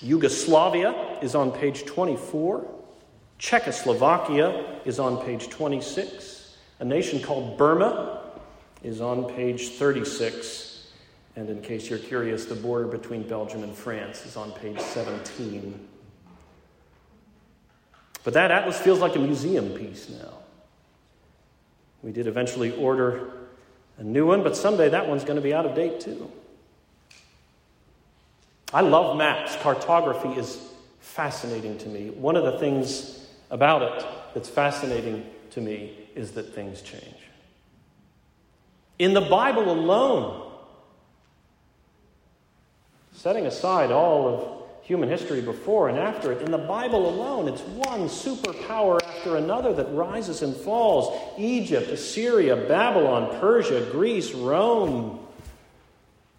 [0.00, 2.66] Yugoslavia is on page 24.
[3.36, 6.56] Czechoslovakia is on page 26.
[6.80, 8.22] A nation called Burma
[8.86, 10.86] is on page 36.
[11.34, 15.88] And in case you're curious, the border between Belgium and France is on page 17.
[18.22, 20.34] But that atlas feels like a museum piece now.
[22.02, 23.30] We did eventually order
[23.98, 26.30] a new one, but someday that one's going to be out of date too.
[28.72, 29.56] I love maps.
[29.56, 30.60] Cartography is
[31.00, 32.10] fascinating to me.
[32.10, 37.15] One of the things about it that's fascinating to me is that things change.
[38.98, 40.50] In the Bible alone,
[43.12, 44.56] setting aside all of
[44.86, 46.40] human history before and after it.
[46.42, 52.54] In the Bible alone, it's one superpower after another that rises and falls Egypt, Assyria,
[52.54, 55.18] Babylon, Persia, Greece, Rome.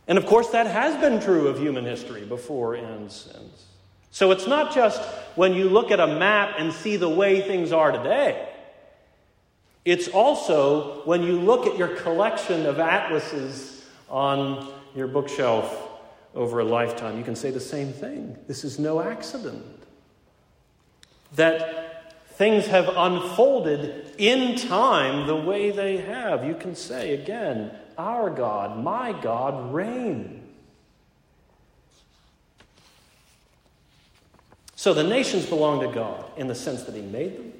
[0.07, 3.65] And of course, that has been true of human history before and since.
[4.11, 5.01] So it's not just
[5.35, 8.47] when you look at a map and see the way things are today.
[9.87, 15.89] It's also when you look at your collection of atlases on your bookshelf
[16.35, 18.35] over a lifetime, you can say the same thing.
[18.47, 19.63] This is no accident.
[21.35, 26.43] That things have unfolded in time the way they have.
[26.43, 30.43] You can say again, Our God, my God, reigns.
[34.75, 37.53] So the nations belong to God in the sense that He made them,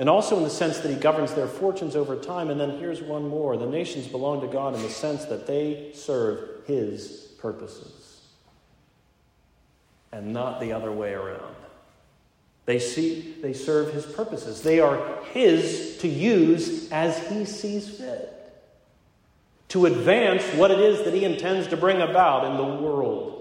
[0.00, 2.48] and also in the sense that He governs their fortunes over time.
[2.48, 5.90] And then here's one more the nations belong to God in the sense that they
[5.94, 8.22] serve His purposes,
[10.10, 11.54] and not the other way around.
[12.64, 14.62] They see they serve his purposes.
[14.62, 18.36] They are his to use as he sees fit.
[19.70, 23.39] To advance what it is that he intends to bring about in the world.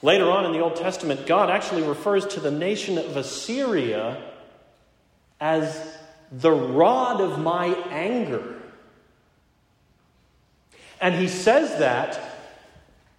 [0.00, 4.22] Later on in the Old Testament, God actually refers to the nation of Assyria
[5.40, 5.96] as
[6.30, 8.54] the rod of my anger.
[11.00, 12.20] And he says that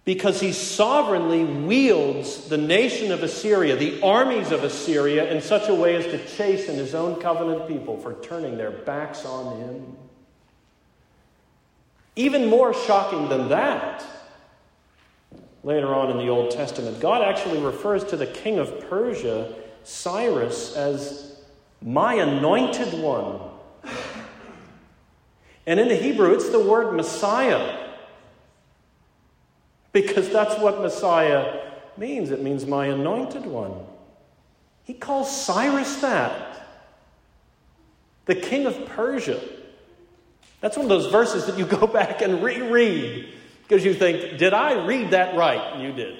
[0.04, 5.74] because he sovereignly wields the nation of Assyria, the armies of Assyria, in such a
[5.74, 9.96] way as to chasten his own covenant people for turning their backs on him.
[12.16, 14.04] Even more shocking than that,
[15.62, 20.74] later on in the Old Testament, God actually refers to the king of Persia, Cyrus,
[20.76, 21.38] as
[21.82, 23.40] my anointed one.
[25.66, 27.88] And in the Hebrew, it's the word Messiah.
[29.92, 32.30] Because that's what Messiah means.
[32.30, 33.74] It means my anointed one.
[34.84, 36.66] He calls Cyrus that.
[38.26, 39.40] The king of Persia.
[40.60, 43.28] That's one of those verses that you go back and reread
[43.70, 45.74] because you think, did I read that right?
[45.74, 46.18] And you did.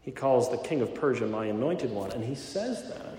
[0.00, 2.10] He calls the king of Persia my anointed one.
[2.12, 3.18] And he says that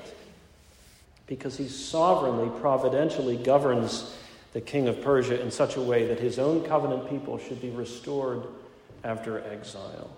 [1.28, 4.18] because he sovereignly, providentially governs
[4.54, 7.70] the king of Persia in such a way that his own covenant people should be
[7.70, 8.48] restored
[9.04, 10.10] after exile.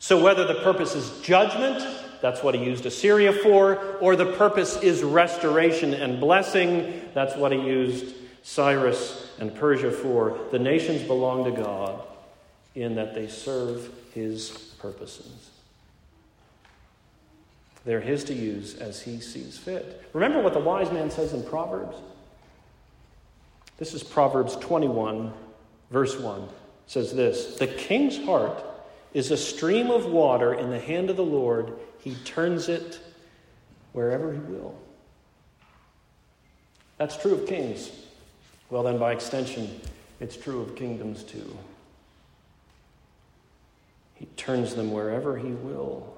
[0.00, 1.82] So, whether the purpose is judgment,
[2.20, 7.52] that's what he used Assyria for, or the purpose is restoration and blessing, that's what
[7.52, 12.02] he used Cyrus and Persia for, the nations belong to God
[12.74, 15.50] in that they serve his purposes.
[17.84, 20.02] They're his to use as he sees fit.
[20.12, 21.96] Remember what the wise man says in Proverbs?
[23.78, 25.32] This is Proverbs 21,
[25.90, 26.42] verse 1.
[26.42, 26.48] It
[26.86, 28.62] says this The king's heart
[29.14, 33.00] is a stream of water in the hand of the Lord, he turns it
[33.92, 34.78] wherever he will.
[36.98, 37.90] That's true of kings.
[38.70, 39.80] Well, then, by extension,
[40.20, 41.56] it's true of kingdoms too.
[44.14, 46.14] He turns them wherever he will.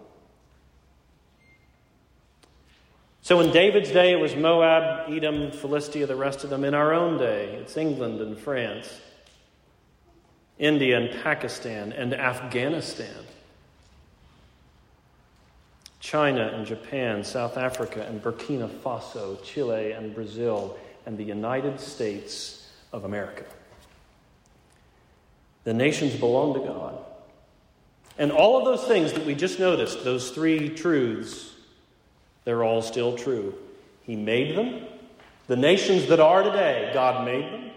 [3.22, 6.64] So in David's day, it was Moab, Edom, Philistia, the rest of them.
[6.64, 9.00] In our own day, it's England and France,
[10.58, 13.24] India and Pakistan and Afghanistan,
[16.00, 22.70] China and Japan, South Africa and Burkina Faso, Chile and Brazil, and the United States
[22.92, 23.44] of America.
[25.64, 26.98] The nations belong to God.
[28.18, 31.50] And all of those things that we just noticed, those three truths,
[32.44, 33.54] they're all still true.
[34.02, 34.86] He made them.
[35.46, 37.70] The nations that are today, God made them.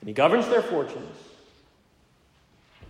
[0.00, 1.16] And He governs their fortunes.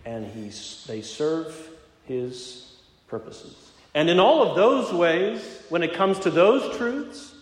[0.05, 0.51] And he,
[0.87, 1.69] they serve
[2.07, 2.73] His
[3.07, 3.71] purposes.
[3.93, 7.34] And in all of those ways, when it comes to those truths,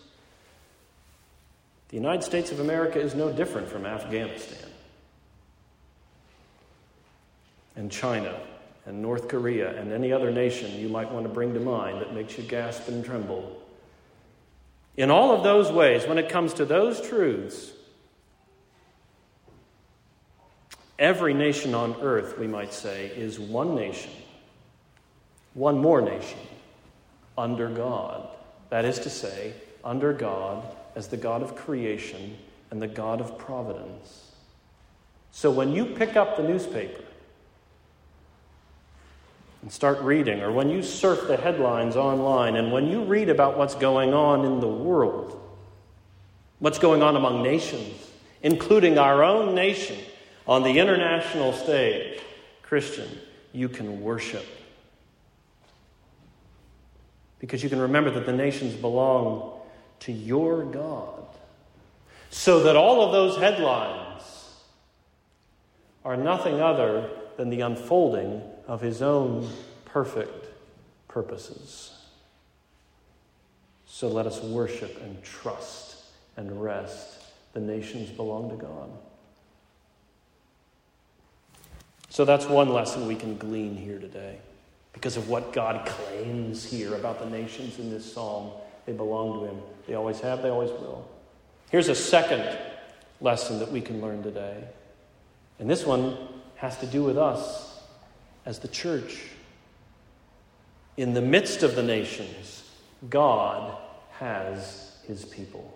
[1.94, 4.68] the United States of America is no different from Afghanistan
[7.76, 8.36] and China
[8.88, 12.12] and North Korea and any other nation you might want to bring to mind that
[12.12, 13.62] makes you gasp and tremble.
[14.98, 17.72] In all of those ways, when it comes to those truths,
[20.98, 24.10] every nation on earth, we might say, is one nation,
[25.54, 26.40] one more nation,
[27.38, 28.28] under God.
[28.72, 29.54] That is to say,
[29.84, 32.38] under God as the God of creation
[32.72, 34.32] and the God of providence.
[35.32, 37.04] So when you pick up the newspaper,
[39.64, 43.58] and start reading, or when you surf the headlines online, and when you read about
[43.58, 45.42] what's going on in the world,
[46.60, 49.98] what's going on among nations, including our own nation
[50.46, 52.20] on the international stage,
[52.62, 53.08] Christian,
[53.54, 54.46] you can worship.
[57.40, 59.53] Because you can remember that the nations belong
[60.06, 61.26] to your God.
[62.30, 64.24] So that all of those headlines
[66.04, 69.50] are nothing other than the unfolding of his own
[69.86, 70.48] perfect
[71.08, 71.94] purposes.
[73.86, 76.04] So let us worship and trust
[76.36, 77.22] and rest.
[77.54, 78.90] The nations belong to God.
[82.10, 84.38] So that's one lesson we can glean here today
[84.92, 88.52] because of what God claims here about the nations in this psalm.
[88.86, 89.62] They belong to Him.
[89.88, 91.08] They always have, they always will.
[91.70, 92.58] Here's a second
[93.22, 94.64] lesson that we can learn today.
[95.60, 96.18] And this one
[96.56, 97.82] has to do with us
[98.46, 99.20] as the church.
[100.98, 102.70] In the midst of the nations,
[103.10, 103.76] God
[104.20, 105.74] has his people.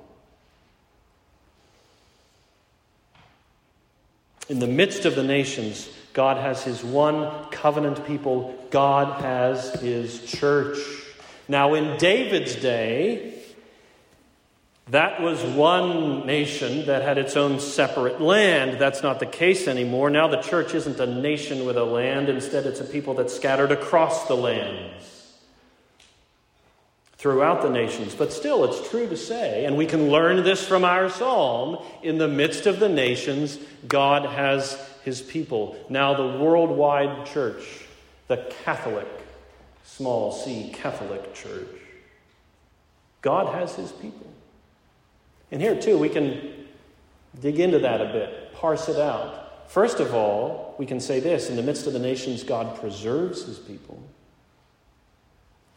[4.50, 8.56] In the midst of the nations, God has his one covenant people.
[8.70, 10.78] God has his church.
[11.48, 13.34] Now, in David's day,
[14.90, 18.80] that was one nation that had its own separate land.
[18.80, 20.10] That's not the case anymore.
[20.10, 22.30] Now the church isn't a nation with a land.
[22.30, 25.34] Instead, it's a people that's scattered across the lands
[27.18, 28.16] throughout the nations.
[28.16, 32.18] But still, it's true to say, and we can learn this from our psalm in
[32.18, 35.78] the midst of the nations, God has his people.
[35.90, 37.64] Now, the worldwide church,
[38.28, 39.08] the Catholic,
[39.98, 41.68] small c, Catholic church,
[43.22, 44.28] God has his people.
[45.52, 46.68] And here, too, we can
[47.42, 49.70] dig into that a bit, parse it out.
[49.70, 53.44] First of all, we can say this in the midst of the nations, God preserves
[53.46, 54.02] his people.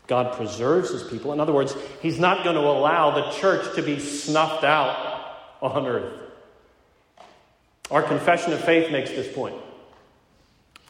[0.07, 1.33] God preserves his people.
[1.33, 5.87] In other words, he's not going to allow the church to be snuffed out on
[5.87, 6.21] earth.
[7.91, 9.57] Our confession of faith makes this point.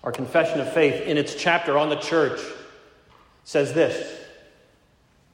[0.03, 2.41] Our confession of faith, in its chapter on the church,
[3.45, 4.19] says this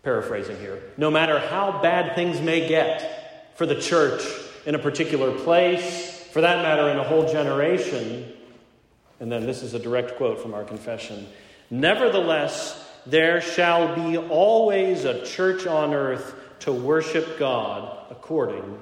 [0.02, 3.16] paraphrasing here no matter how bad things may get,
[3.56, 4.22] for the church
[4.66, 8.32] in a particular place, for that matter, in a whole generation.
[9.18, 11.26] And then this is a direct quote from our confession
[11.70, 18.78] Nevertheless, there shall be always a church on earth to worship God according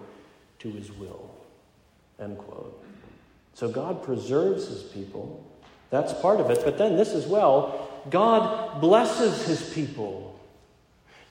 [0.58, 1.30] to his will.
[2.18, 2.82] End quote.
[3.54, 5.44] So God preserves his people.
[5.90, 6.60] That's part of it.
[6.64, 10.38] But then this as well God blesses his people.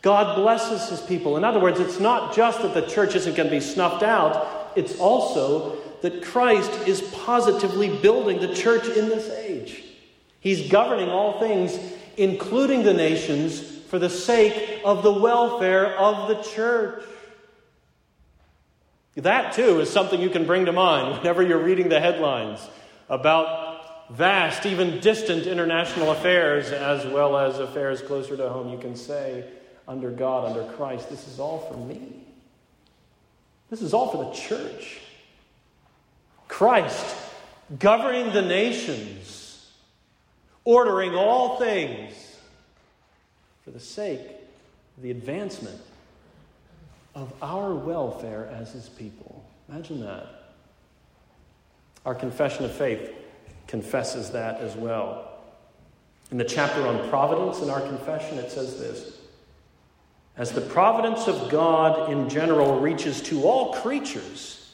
[0.02, 1.38] God blesses his people.
[1.38, 4.74] In other words, it's not just that the church isn't going to be snuffed out,
[4.76, 9.84] it's also that Christ is positively building the church in this age.
[10.42, 11.80] He's governing all things,
[12.18, 17.04] including the nations, for the sake of the welfare of the church.
[19.16, 22.60] That, too, is something you can bring to mind whenever you're reading the headlines
[23.08, 23.73] about
[24.14, 28.70] vast, even distant international affairs, as well as affairs closer to home.
[28.70, 29.46] You can say,
[29.88, 31.10] under God, under Christ.
[31.10, 32.00] This is all for me.
[33.70, 35.00] This is all for the church.
[36.48, 37.16] Christ
[37.80, 39.72] governing the nations,
[40.64, 42.14] ordering all things
[43.64, 44.22] for the sake
[44.98, 45.82] of the advancement
[47.16, 49.44] of our welfare as his people.
[49.70, 50.28] Imagine that.
[52.06, 53.12] Our confession of faith
[53.68, 55.30] confesses that as well.
[56.32, 59.18] In the chapter on providence in our confession, it says this
[60.36, 64.74] as the providence of God in general reaches to all creatures,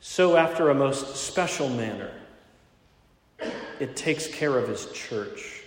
[0.00, 2.10] so after a most special manner,
[3.78, 5.62] it takes care of his church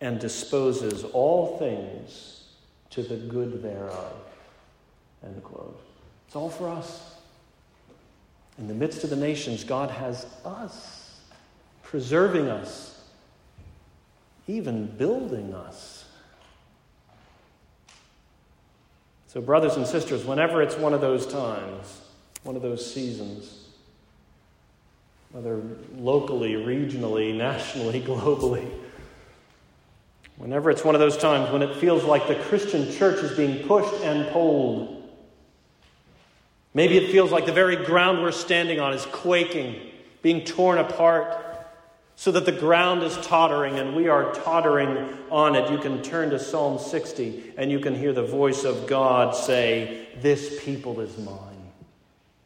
[0.00, 2.44] and disposes all things
[2.90, 4.12] to the good thereof.
[5.22, 5.78] End quote.
[6.26, 7.15] It's all for us.
[8.58, 11.20] In the midst of the nations, God has us,
[11.82, 13.04] preserving us,
[14.46, 16.04] even building us.
[19.28, 22.00] So, brothers and sisters, whenever it's one of those times,
[22.42, 23.66] one of those seasons,
[25.32, 25.60] whether
[25.98, 28.70] locally, regionally, nationally, globally,
[30.36, 33.66] whenever it's one of those times when it feels like the Christian church is being
[33.66, 35.05] pushed and pulled,
[36.76, 39.80] maybe it feels like the very ground we're standing on is quaking,
[40.20, 41.42] being torn apart
[42.16, 45.70] so that the ground is tottering and we are tottering on it.
[45.70, 50.08] You can turn to Psalm 60 and you can hear the voice of God say,
[50.20, 51.72] This people is mine.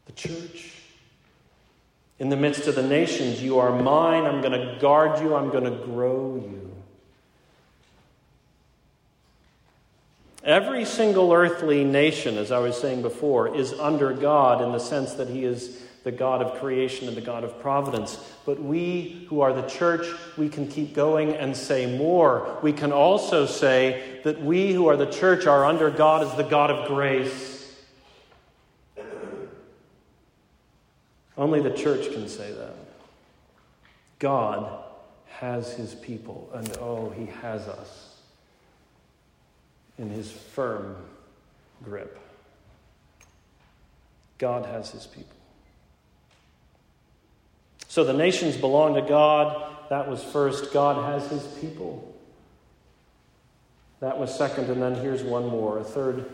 [0.06, 0.74] The church.
[2.20, 4.26] In the midst of the nations, you are mine.
[4.26, 6.59] I'm going to guard you, I'm going to grow you.
[10.50, 15.12] Every single earthly nation, as I was saying before, is under God in the sense
[15.12, 18.18] that He is the God of creation and the God of providence.
[18.44, 22.58] But we who are the church, we can keep going and say more.
[22.64, 26.42] We can also say that we who are the church are under God as the
[26.42, 27.72] God of grace.
[31.38, 32.74] Only the church can say that.
[34.18, 34.82] God
[35.28, 38.09] has his people, and oh, he has us
[40.00, 40.96] in his firm
[41.84, 42.18] grip.
[44.38, 45.36] God has his people.
[47.86, 49.62] So the nations belong to God.
[49.90, 50.72] That was first.
[50.72, 52.16] God has his people.
[54.00, 54.70] That was second.
[54.70, 56.24] And then here's one more a third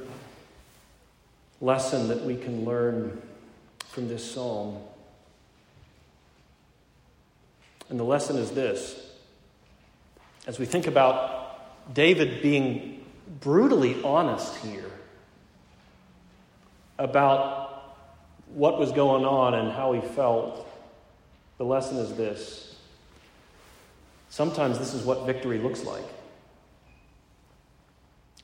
[1.61, 3.21] lesson that we can learn
[3.89, 4.79] from this psalm.
[7.91, 9.03] And the lesson is this
[10.47, 12.96] as we think about David being
[13.41, 14.91] brutally honest here
[16.99, 17.97] about
[18.49, 20.67] what was going on and how he felt,
[21.59, 22.77] the lesson is this.
[24.31, 26.05] Sometimes this is what victory looks like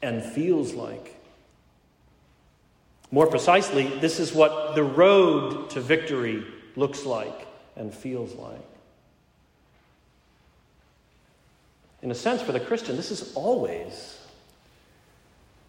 [0.02, 1.16] and feels like.
[3.10, 6.44] More precisely, this is what the road to victory
[6.76, 8.58] looks like and feels like.
[12.00, 14.18] In a sense, for the Christian, this is always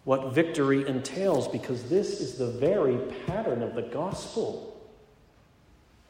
[0.04, 4.70] what victory entails because this is the very pattern of the gospel.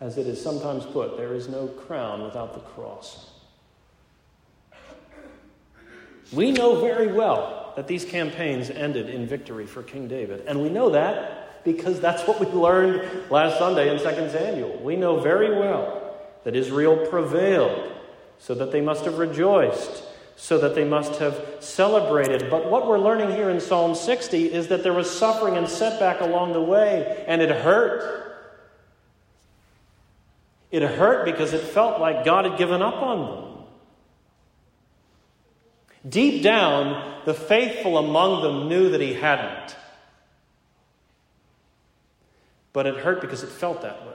[0.01, 3.31] As it is sometimes put, there is no crown without the cross.
[6.33, 10.45] We know very well that these campaigns ended in victory for King David.
[10.47, 14.79] And we know that because that's what we learned last Sunday in 2 Samuel.
[14.83, 17.93] We know very well that Israel prevailed,
[18.39, 20.03] so that they must have rejoiced
[20.37, 22.51] so that they must have celebrated.
[22.51, 26.21] But what we're learning here in Psalm 60 is that there was suffering and setback
[26.21, 28.23] along the way, and it hurt.
[30.71, 33.65] It hurt because it felt like God had given up on them.
[36.07, 39.77] Deep down, the faithful among them knew that He hadn't.
[42.73, 44.13] But it hurt because it felt that way.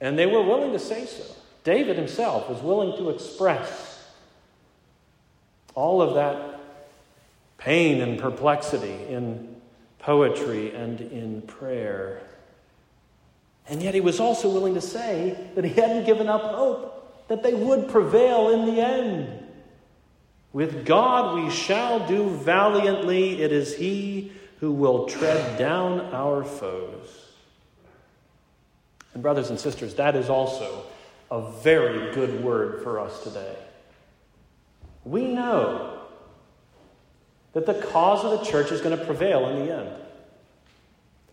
[0.00, 1.22] And they were willing to say so.
[1.62, 3.91] David himself was willing to express
[5.74, 6.60] all of that
[7.58, 9.56] pain and perplexity in
[9.98, 12.20] poetry and in prayer.
[13.68, 17.42] And yet he was also willing to say that he hadn't given up hope, that
[17.42, 19.42] they would prevail in the end.
[20.52, 23.40] With God we shall do valiantly.
[23.40, 27.08] It is He who will tread down our foes.
[29.14, 30.84] And, brothers and sisters, that is also
[31.30, 33.56] a very good word for us today
[35.04, 36.00] we know
[37.52, 39.90] that the cause of the church is going to prevail in the end.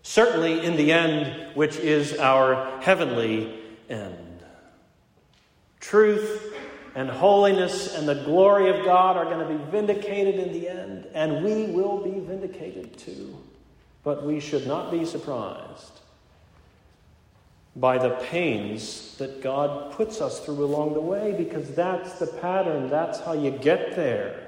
[0.03, 3.53] Certainly in the end, which is our heavenly
[3.89, 4.43] end.
[5.79, 6.53] Truth
[6.95, 11.07] and holiness and the glory of God are going to be vindicated in the end,
[11.13, 13.37] and we will be vindicated too.
[14.03, 15.98] But we should not be surprised
[17.75, 22.89] by the pains that God puts us through along the way because that's the pattern,
[22.89, 24.47] that's how you get there.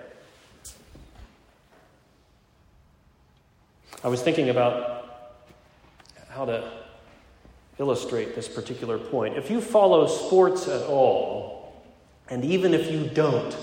[4.03, 5.37] I was thinking about
[6.29, 6.71] how to
[7.77, 9.37] illustrate this particular point.
[9.37, 11.83] If you follow sports at all,
[12.29, 13.55] and even if you don't,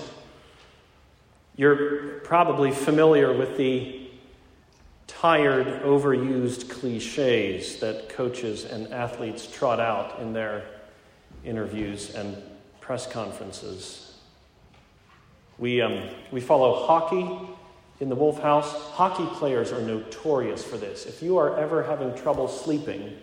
[1.55, 3.98] you're probably familiar with the
[5.19, 10.63] tired, overused cliches that coaches and athletes trot out in their
[11.43, 12.41] interviews and
[12.79, 14.15] press conferences.
[15.57, 17.29] We, um, we follow hockey
[17.99, 18.71] in the Wolf House.
[18.91, 21.05] Hockey players are notorious for this.
[21.05, 23.17] If you are ever having trouble sleeping,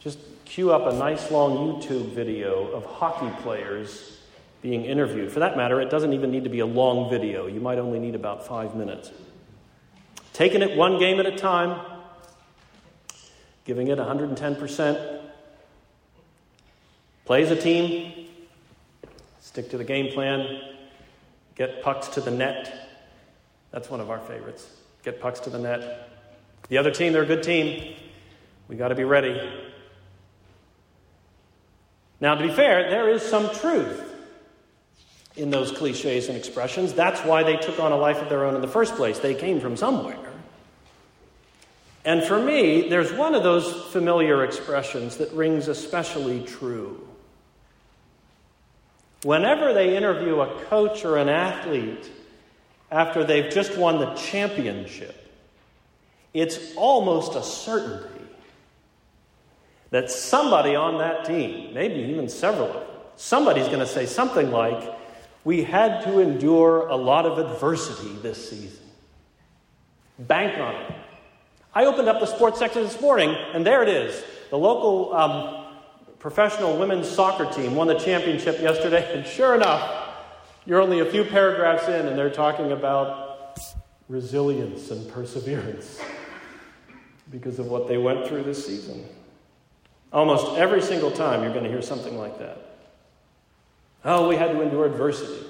[0.00, 4.18] just cue up a nice long YouTube video of hockey players
[4.60, 5.30] being interviewed.
[5.30, 8.00] For that matter, it doesn't even need to be a long video, you might only
[8.00, 9.12] need about five minutes
[10.36, 11.80] taking it one game at a time,
[13.64, 15.22] giving it 110%.
[17.24, 18.28] Play as a team,
[19.40, 20.60] stick to the game plan,
[21.54, 22.90] get pucks to the net.
[23.70, 24.68] That's one of our favorites.
[25.02, 26.10] Get pucks to the net.
[26.68, 27.94] The other team, they're a good team.
[28.68, 29.40] We got to be ready.
[32.20, 34.02] Now, to be fair, there is some truth
[35.34, 36.92] in those cliches and expressions.
[36.92, 39.18] That's why they took on a life of their own in the first place.
[39.18, 40.25] They came from somewhere.
[42.06, 47.04] And for me, there's one of those familiar expressions that rings especially true.
[49.24, 52.08] Whenever they interview a coach or an athlete
[52.92, 55.20] after they've just won the championship,
[56.32, 58.24] it's almost a certainty
[59.90, 62.82] that somebody on that team, maybe even several of them,
[63.16, 64.96] somebody's going to say something like,
[65.42, 68.86] We had to endure a lot of adversity this season.
[70.20, 71.05] Bank on it.
[71.76, 74.24] I opened up the sports section this morning, and there it is.
[74.48, 75.66] The local um,
[76.18, 80.14] professional women's soccer team won the championship yesterday, and sure enough,
[80.64, 83.60] you're only a few paragraphs in, and they're talking about
[84.08, 86.00] resilience and perseverance
[87.30, 89.04] because of what they went through this season.
[90.14, 92.78] Almost every single time, you're going to hear something like that.
[94.02, 95.44] Oh, we had to endure adversity,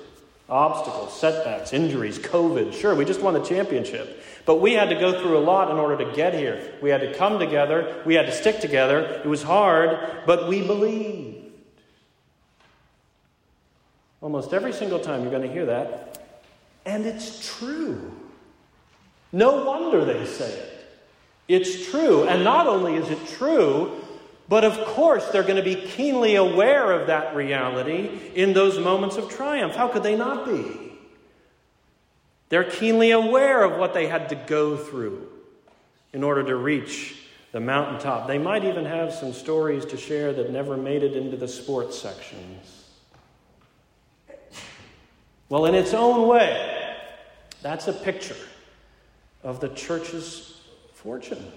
[0.49, 2.73] obstacles, setbacks, injuries, COVID.
[2.73, 4.25] Sure, we just won the championship.
[4.47, 6.73] But we had to go through a lot in order to get here.
[6.81, 9.01] We had to come together, we had to stick together.
[9.01, 11.37] It was hard, but we believed.
[14.23, 16.27] Almost every single time you're going to hear that.
[16.87, 18.13] And it's true.
[19.33, 20.73] No wonder they say it.
[21.49, 22.25] It's true.
[22.25, 24.01] And not only is it true,
[24.49, 29.17] but of course they're going to be keenly aware of that reality in those moments
[29.17, 29.75] of triumph.
[29.75, 30.96] How could they not be?
[32.49, 35.29] They're keenly aware of what they had to go through
[36.13, 37.17] in order to reach
[37.53, 38.27] the mountaintop.
[38.27, 41.99] They might even have some stories to share that never made it into the sports
[41.99, 42.85] sections.
[45.49, 46.97] Well, in its own way,
[47.63, 48.37] that's a picture
[49.43, 50.61] of the church's
[50.93, 51.53] fortunes.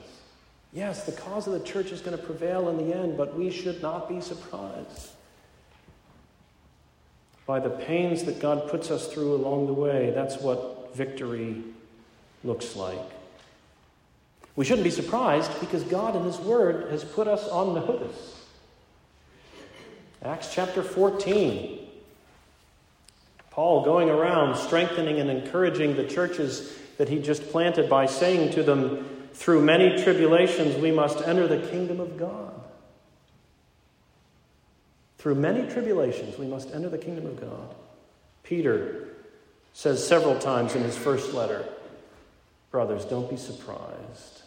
[0.72, 3.50] Yes, the cause of the church is going to prevail in the end, but we
[3.50, 5.10] should not be surprised
[7.48, 10.12] by the pains that God puts us through along the way.
[10.12, 10.38] That's
[10.94, 11.64] victory
[12.44, 13.00] looks like.
[14.56, 18.46] We shouldn't be surprised because God in His Word has put us on notice.
[20.22, 21.80] Acts chapter 14.
[23.52, 28.64] Paul going around strengthening and encouraging the churches that he just planted by saying to
[28.64, 32.54] them, Through many tribulations we must enter the kingdom of God.
[35.18, 37.76] Through many tribulations we must enter the kingdom of God.
[38.44, 39.09] Peter
[39.74, 41.66] says several times in his first letter,
[42.72, 44.44] Brothers, don't be surprised.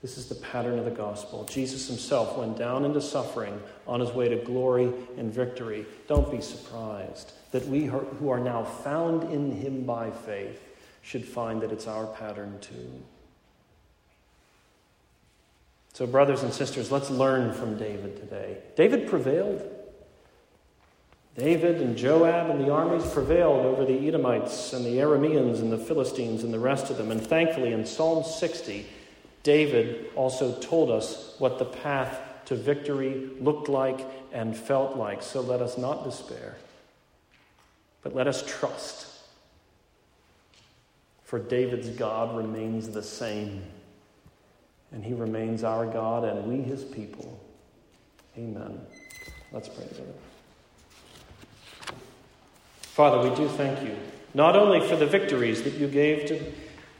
[0.00, 1.44] This is the pattern of the gospel.
[1.44, 5.84] Jesus himself went down into suffering on his way to glory and victory.
[6.06, 10.62] Don't be surprised that we who are now found in him by faith
[11.02, 13.02] should find that it's our pattern too.
[15.92, 18.58] So, brothers and sisters, let's learn from David today.
[18.76, 19.62] David prevailed.
[21.36, 25.78] David and Joab and the armies prevailed over the Edomites and the Arameans and the
[25.78, 27.10] Philistines and the rest of them.
[27.10, 28.86] And thankfully, in Psalm 60,
[29.42, 35.22] David also told us what the path to victory looked like and felt like.
[35.22, 36.56] So let us not despair,
[38.02, 39.06] but let us trust.
[41.22, 43.62] For David's God remains the same,
[44.92, 47.38] and he remains our God, and we his people.
[48.38, 48.80] Amen.
[49.52, 50.12] Let's pray together.
[52.96, 53.94] Father, we do thank you,
[54.32, 56.40] not only for the victories that you gave to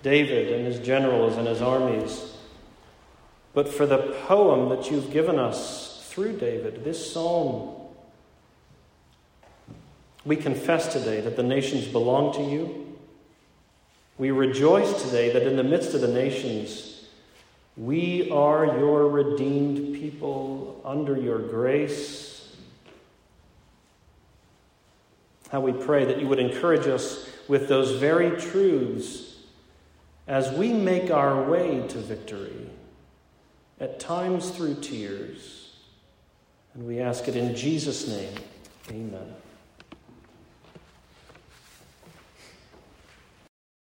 [0.03, 2.34] David and his generals and his armies
[3.55, 7.74] but for the poem that you've given us through David, this psalm.
[10.26, 12.99] We confess today that the nations belong to you.
[14.18, 17.07] We rejoice today that in the midst of the nations,
[17.78, 22.26] we are your redeemed people under your grace.
[25.57, 29.36] How we pray that you would encourage us with those very truths
[30.28, 32.68] as we make our way to victory
[33.80, 35.72] at times through tears.
[36.74, 38.34] And we ask it in Jesus' name.
[38.90, 39.34] Amen.